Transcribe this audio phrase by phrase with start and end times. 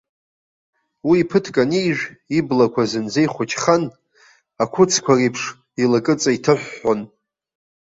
[1.09, 2.03] Уи ԥыҭк анижә,
[2.37, 3.83] иблақәа зынӡа ихәыҷхан,
[4.63, 5.41] ақәыцқәа реиԥш
[5.83, 7.01] илакыҵа иҭыҳәҳәон.